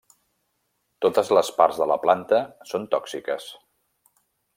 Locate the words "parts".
1.59-1.81